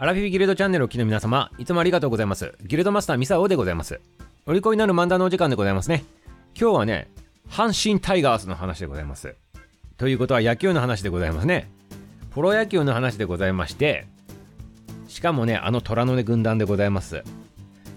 [0.00, 2.54] アラフィフギルドチャンネルを機の皆様、いつもありがとうございます。
[2.62, 4.00] ギルドマスターミサオでございます。
[4.46, 6.04] お利口になる漫談のお時間でございますね。
[6.56, 7.10] 今日はね、
[7.50, 9.34] 阪神タイガースの話でございます。
[9.96, 11.68] ということは野球の話でございますね。
[12.30, 14.06] プロ野球の話でございまして、
[15.08, 17.24] しかもね、あの虎の根軍団でございます。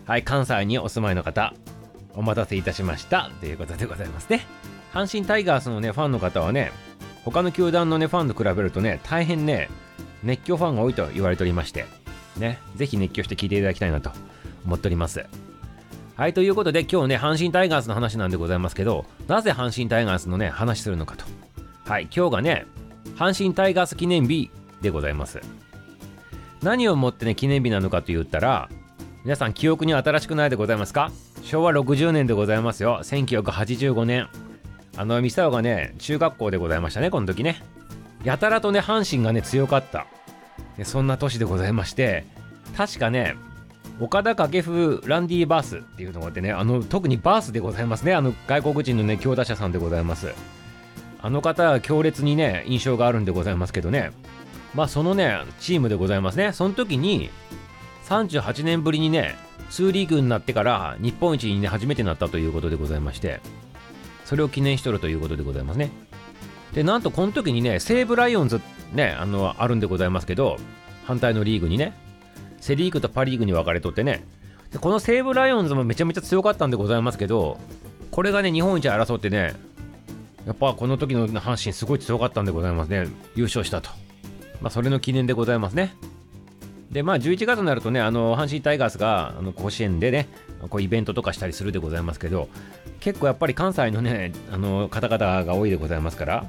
[0.08, 1.54] はい、関西にお住まいの方、
[2.16, 3.30] お待たせいたしました。
[3.42, 4.42] ということでございますね。
[4.92, 6.72] 阪神タイガースのね、ファンの方はね、
[7.26, 9.70] 他の球団のね、ファンと比べるとね、大変ね、
[10.24, 11.86] 熱狂ファンが多いと言われておりまして、
[12.38, 14.12] ね、ぜひ熱狂して聞いていただきたいなと
[14.66, 15.26] 思っております。
[16.16, 21.26] はい、ということで今日ね、阪神タイガースの話なんでございますけど、なぜ阪神タイガースのね、話するのかと。
[21.86, 22.66] はい、今日がね、
[23.16, 25.40] 阪神タイガース記念日でございます。
[26.62, 28.70] 何をもってね、記念日なのかと言ったら、
[29.24, 31.12] 皆さん記憶に新しくないでございますか？
[31.44, 33.00] 昭和60年でございますよ。
[33.04, 34.28] 1985年。
[34.98, 37.64] あの、ミサオがね、中学校でございましたね、この時ね。
[38.24, 40.08] やたらとね、阪神がね、強かった。
[40.84, 42.26] そんな年でございまして、
[42.76, 43.36] 確かね、
[44.00, 48.14] 岡田掛布ランディ・バースっていうのがあってね、あの、特にバースでございますね。
[48.14, 50.34] あの、外国人のね、強打者さんでございます。
[51.22, 54.12] あの方は強烈にね、印象があるんでございますけどね。
[54.74, 56.52] まあ、そのね、チームでございますね。
[56.54, 57.30] その時に、
[58.08, 59.36] 38年ぶりにね、
[59.70, 63.40] 2リーグになってから日本一にね、初めてなったということでございまして、
[64.26, 65.92] それを記念しとるということでございますね。
[66.74, 68.62] で、なんとこの時にね、西武ライオンズ
[68.94, 70.58] ね、あの、あるんでございますけど、
[71.06, 71.94] 反対のリーグにね、
[72.60, 74.24] セ・リーグとパ・リーグに分かれとってね、
[74.72, 77.58] でこの西武ライオンズもめちゃめちゃ強かったんでございますけど、
[78.12, 79.54] これがね、日本一争ってね、
[80.46, 83.08] やっぱこの時の阪神すごい強かったんでございますね。
[83.36, 83.90] 優勝したと。
[84.62, 85.96] まあ、それの記念でございますね。
[86.92, 90.28] で、まあ、11月になるとね、あの、阪神タイガースが、あの、甲子園でね、
[90.70, 92.50] こうイベントとかしたりするでございますけど、
[93.00, 96.46] 結構やっぱり関西のね、あの、方々が多いでございますから、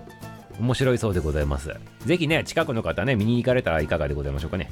[0.59, 1.75] 面白いそうでございます。
[2.05, 4.71] ぜひね、近くの方ね、見に行かれたらいかがでございましょうかね。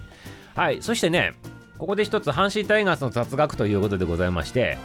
[0.57, 1.35] はい、そしてね、
[1.79, 4.77] ここで一つ、阪神タイガースの雑学ということでございまして、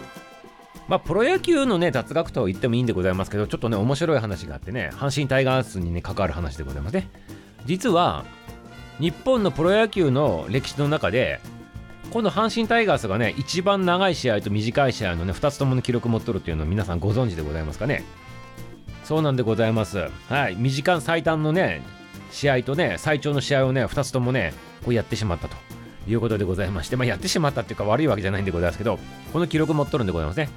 [0.88, 7.10] まあ、プロ野球のね、雑学と言ってもいいんでございますけど、ちょっとね、面白い話があってね、阪神タイガースにね、関わる話でございますね。
[7.66, 8.24] 実は、
[9.00, 11.40] 日本のプロ野球の歴史の中で、
[12.12, 18.04] この阪神タイガースがね、一番長い試合と短い試合のね、2つともの記録を持っとるっていうのを皆さんご存知でございますかね。
[19.04, 20.10] そうなんでございます。
[20.30, 21.82] はい、短い最短のね、
[22.32, 25.56] 試合とね、最長の試合をね、2つともね、こうやってしまったと
[26.08, 28.98] いうことでございまして、まあ、やってしまったっていうか悪いわけじゃないんでございますけど、
[29.34, 30.50] この記録持っとるんでございますね。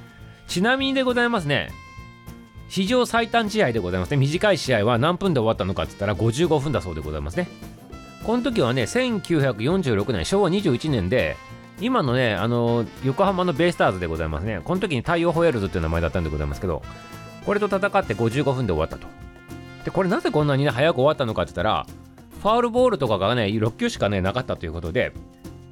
[0.47, 1.71] ちなみにでございますね、
[2.69, 4.17] 史上最短試合でございますね。
[4.17, 7.49] 短い試合は何分で終わったのかって言ったら55分だそうでございますね。
[8.23, 11.37] この時はね、1946年、昭和21年で、
[11.81, 14.61] 今のね、あの、横浜のベイスターズでございますね。
[14.63, 16.81] この時に太陽ホエールズっていう名前だったんでございますけど、
[17.45, 19.07] これと戦って55分で終わったと。
[19.85, 21.85] で、これなぜこんなにね、早く終わったのかって言ったら、
[22.41, 25.13] ファールボールとかがね、6球しかね、なかったということで、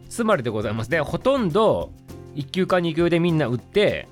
[0.09, 1.91] つまりでございますね、ほとんど
[2.35, 4.08] 1球か2球でみんな打って、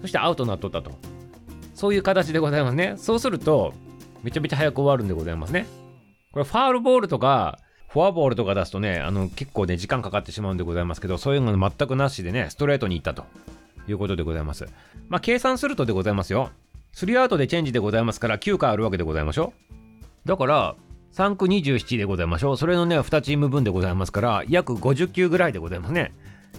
[0.00, 0.92] そしてアウトになっとったと。
[1.74, 2.94] そういう形でございますね。
[2.96, 3.74] そうすると、
[4.22, 5.66] めちゃめちゃ早く終わるんでございますね。
[6.32, 7.58] これファールボールとか、
[7.94, 13.24] フォアボールとか出すとね、あの、結構ね、時間かかってしまうんでございますけど、そういうの全くなしでね、ストレートに行ったと
[13.86, 14.66] いうことでございます。
[15.08, 16.50] まあ、計算するとでございますよ。
[16.96, 19.52] 3アウトでチェンジでございますから、9回あるわけでございましょ
[20.26, 20.74] うだから、
[21.12, 22.56] 3区27でございましょう。
[22.56, 26.12] それのね、2チーム分でございますから、約50球ぐらいでございますね。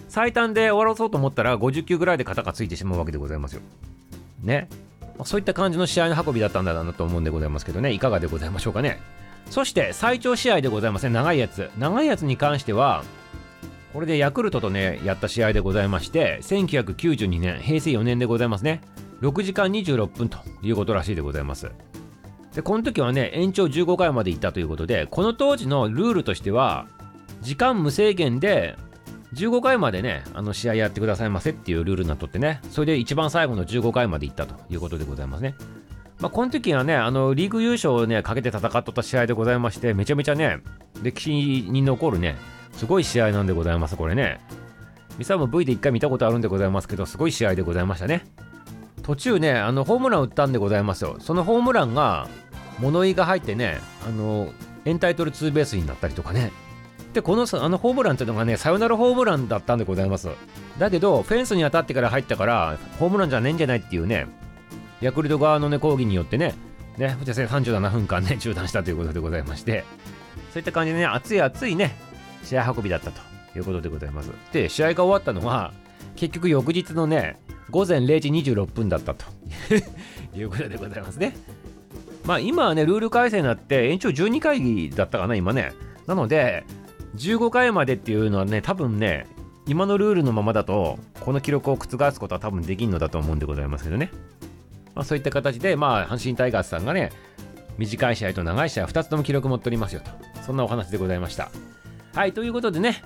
[0.08, 3.60] 最短で終わらそうと思ったら、50球ぐらいで肩がついてしまうわけでございますよ。
[4.42, 4.70] ね。
[5.18, 9.02] まそういった感じの試合の運びだったんだなと思うんでございますけどね、いかがでございましょうかね。
[9.50, 11.70] そして最長試合でございますね、長いやつ。
[11.78, 13.04] 長いやつに関しては、
[13.92, 18.82] これでヤクルトとね、やった試合でございまして、1992年、平成4年でございますね。
[19.22, 21.70] 6時間26分ということらしいでございます。
[22.54, 26.86] で、この時はね、延長15回まで行ったということで、この当時のルールとしては、
[27.40, 28.76] 時間無制限で、
[29.34, 35.54] 15回までね、あの試合やってくださいませっていうルールになっとってね、それで一番最後の15回まで行ったということでございますね。
[36.20, 40.60] まあ、この時はね、あの、リーグ優勝をね、かけて戦っとった試合でございまして、めちゃめちゃね、
[41.02, 42.36] 歴史に残るね、
[42.72, 44.40] すごい試合なんでございます、これね。
[45.18, 48.24] ミサも V で一回見たことあるんでございますけど、すごい試合でございましたね。
[49.02, 51.16] 途中ね、あの、ホームラン打ったんでございますよ。
[51.20, 52.28] そのホームランが、
[52.78, 54.48] 物言いが入ってね、あの、
[54.84, 56.50] エンタイトルツーベースになったりとかね。
[57.12, 60.28] で、このあのホームランっていうのがね、サヨナラホームランだったんでございます。
[60.78, 64.26] だけど、フェンスに当たってから入ったから、ホームランじゃねえんじゃないっていうね、
[65.00, 66.54] ヤクルト側のね、抗議によってね、
[66.96, 69.84] ね、じゃ37分間ね、 中断したということでございまして、
[70.52, 71.96] そういった感じでね、熱い熱いね、
[72.42, 73.20] 試合運びだったと
[73.56, 74.30] いうことでございます。
[74.52, 75.72] で、試合が終わったのは、
[76.16, 77.38] 結局翌日のね、
[77.70, 79.26] 午前0時26分だったと
[80.36, 81.36] いうことでございますね。
[82.24, 85.72] まあ今はね、ルール改正になって延長12回だったかな、今ね。
[86.06, 86.64] なので、
[87.16, 89.26] 15回までっていうのはね多分ね
[89.66, 94.12] 今のルールのままだとこの記録を覆すことは多分できんのだと思うんでございますけどね、
[94.96, 97.12] まあ、そういった形でまあ阪神タイガースさんがね
[97.78, 100.10] 短い試合と長い試合2つとも記録持っておりますよと
[100.42, 101.50] そんなお話でございました
[102.14, 103.02] はいということでね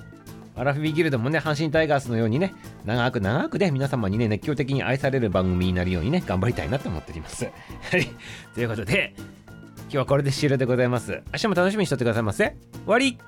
[0.57, 2.53] アラフィビギルドもね、阪神タイガースのようにね、
[2.85, 7.47] 長く長くね、皆様にね、熱狂的に愛される番組になるようにね、頑張りたいなと思っております。
[7.91, 8.07] はい。
[8.55, 11.23] ということで、今日はこれで終了でございます。
[11.33, 12.57] 明日も楽しみにしとってくださいませ。
[12.85, 13.19] 終わり